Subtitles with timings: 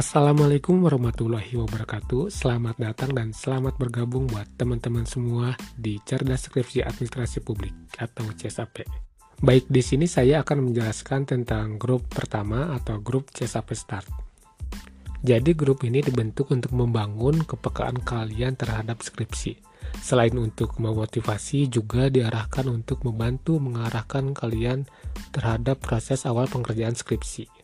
[0.00, 2.32] Assalamualaikum warahmatullahi wabarakatuh.
[2.32, 8.88] Selamat datang dan selamat bergabung buat teman-teman semua di Cerdas Skripsi Administrasi Publik atau CSAP
[9.44, 14.08] Baik, di sini saya akan menjelaskan tentang grup pertama atau grup CSAP Start.
[15.20, 19.60] Jadi grup ini dibentuk untuk membangun kepekaan kalian terhadap skripsi.
[20.00, 24.88] Selain untuk memotivasi, juga diarahkan untuk membantu mengarahkan kalian
[25.28, 27.59] terhadap proses awal pengerjaan skripsi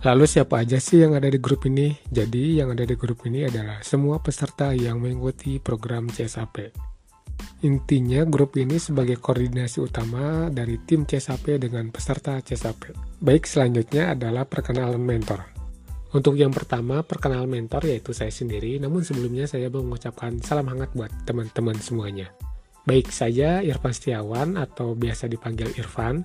[0.00, 1.92] Lalu siapa aja sih yang ada di grup ini?
[2.08, 6.72] Jadi yang ada di grup ini adalah semua peserta yang mengikuti program CSAP.
[7.68, 12.96] Intinya grup ini sebagai koordinasi utama dari tim CSAP dengan peserta CSAP.
[13.20, 15.44] Baik, selanjutnya adalah perkenalan mentor.
[16.16, 21.12] Untuk yang pertama, perkenalan mentor yaitu saya sendiri, namun sebelumnya saya mengucapkan salam hangat buat
[21.28, 22.32] teman-teman semuanya.
[22.88, 26.24] Baik, saya Irfan Setiawan atau biasa dipanggil Irfan.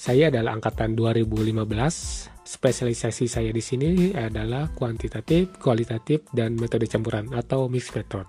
[0.00, 7.68] Saya adalah angkatan 2015, Spesialisasi saya di sini adalah kuantitatif, kualitatif, dan metode campuran atau
[7.68, 8.24] mixed method.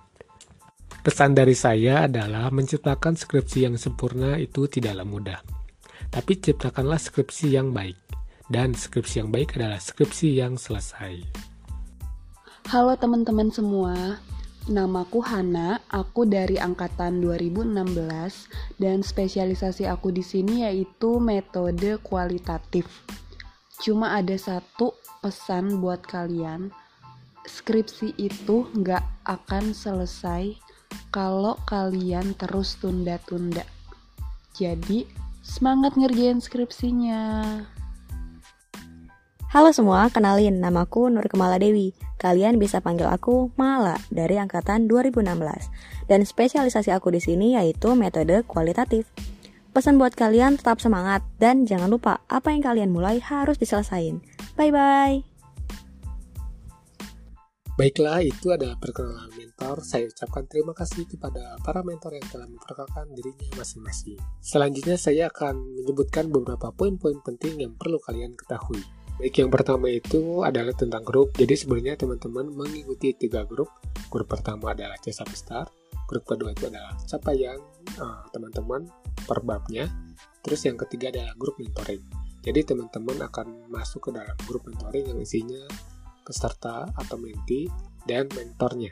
[1.00, 5.40] Pesan dari saya adalah menciptakan skripsi yang sempurna itu tidaklah mudah.
[6.12, 7.96] Tapi ciptakanlah skripsi yang baik.
[8.46, 11.24] Dan skripsi yang baik adalah skripsi yang selesai.
[12.68, 14.20] Halo teman-teman semua,
[14.70, 18.46] Namaku Hana, aku dari angkatan 2016
[18.78, 22.86] dan spesialisasi aku di sini yaitu metode kualitatif.
[23.82, 26.70] Cuma ada satu pesan buat kalian,
[27.42, 30.54] skripsi itu nggak akan selesai
[31.10, 33.66] kalau kalian terus tunda-tunda.
[34.54, 35.10] Jadi,
[35.42, 37.22] semangat ngerjain skripsinya.
[39.50, 42.11] Halo semua, kenalin namaku Nur Kemala Dewi.
[42.22, 46.06] Kalian bisa panggil aku Mala dari angkatan 2016.
[46.06, 49.10] Dan spesialisasi aku di sini yaitu metode kualitatif.
[49.74, 54.22] Pesan buat kalian tetap semangat dan jangan lupa apa yang kalian mulai harus diselesain.
[54.54, 55.32] Bye-bye.
[57.72, 59.80] Baiklah, itu adalah perkenalan mentor.
[59.80, 64.20] Saya ucapkan terima kasih kepada para mentor yang telah memperkenalkan dirinya masing-masing.
[64.44, 69.01] Selanjutnya saya akan menyebutkan beberapa poin-poin penting yang perlu kalian ketahui.
[69.22, 71.30] Baik, yang pertama itu adalah tentang grup.
[71.38, 73.70] Jadi sebenarnya teman-teman mengikuti tiga grup.
[74.10, 75.70] Grup pertama adalah CSAP Star,
[76.10, 77.54] grup kedua itu adalah capaian
[78.02, 78.90] uh, teman-teman
[79.22, 79.86] per babnya.
[80.42, 82.02] Terus yang ketiga adalah grup mentoring.
[82.42, 85.70] Jadi teman-teman akan masuk ke dalam grup mentoring yang isinya
[86.26, 87.70] peserta atau menti
[88.02, 88.90] dan mentornya.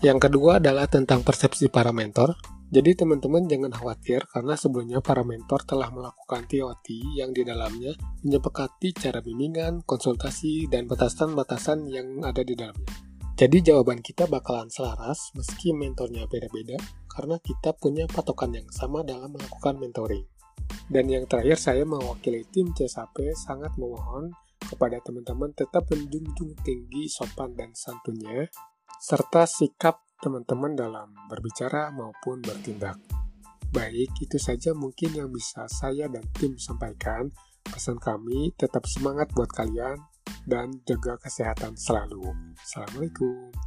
[0.00, 2.32] Yang kedua adalah tentang persepsi para mentor.
[2.74, 7.94] Jadi teman-teman jangan khawatir karena sebelumnya para mentor telah melakukan TOT yang di dalamnya
[8.26, 12.90] menyepakati cara bimbingan, konsultasi, dan batasan-batasan yang ada di dalamnya.
[13.38, 16.74] Jadi jawaban kita bakalan selaras meski mentornya beda-beda
[17.14, 20.26] karena kita punya patokan yang sama dalam melakukan mentoring.
[20.90, 24.34] Dan yang terakhir saya mewakili tim CSAP sangat memohon
[24.66, 28.50] kepada teman-teman tetap menjunjung tinggi sopan dan santunnya
[28.98, 33.00] serta sikap teman-teman dalam berbicara maupun bertindak.
[33.74, 37.32] Baik, itu saja mungkin yang bisa saya dan tim sampaikan.
[37.64, 39.98] Pesan kami tetap semangat buat kalian
[40.46, 42.22] dan jaga kesehatan selalu.
[42.60, 43.63] Assalamualaikum.